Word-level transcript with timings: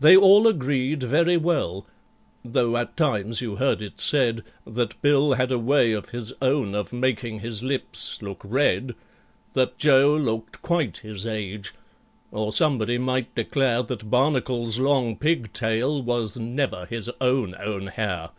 They 0.00 0.16
all 0.16 0.48
agreed 0.48 1.04
very 1.04 1.36
well, 1.36 1.86
though 2.44 2.76
at 2.76 2.96
times 2.96 3.40
you 3.40 3.54
heard 3.54 3.82
it 3.82 4.00
said 4.00 4.42
That 4.66 5.00
BILL 5.00 5.34
had 5.34 5.52
a 5.52 5.60
way 5.60 5.92
of 5.92 6.08
his 6.08 6.32
own 6.42 6.74
of 6.74 6.92
making 6.92 7.38
his 7.38 7.62
lips 7.62 8.20
look 8.20 8.40
red— 8.44 8.96
That 9.52 9.78
JOE 9.78 10.16
looked 10.16 10.60
quite 10.60 10.96
his 10.96 11.24
age—or 11.24 12.52
somebody 12.52 12.98
might 12.98 13.32
declare 13.36 13.84
That 13.84 14.10
BARNACLE'S 14.10 14.80
long 14.80 15.16
pig 15.16 15.52
tail 15.52 16.02
was 16.02 16.36
never 16.36 16.86
his 16.86 17.08
own 17.20 17.54
own 17.60 17.86
hair. 17.86 18.30